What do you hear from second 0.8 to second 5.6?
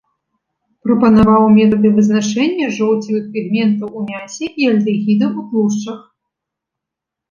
Прапанаваў метады вызначэння жоўцевых пігментаў у мясе і альдэгідаў у